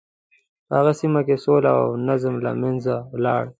په 0.67 0.73
هغه 0.79 0.93
سیمه 1.01 1.21
کې 1.27 1.35
سوله 1.43 1.71
او 1.79 1.83
نظم 2.07 2.35
له 2.45 2.51
منځه 2.61 2.95
ولاړ. 3.13 3.43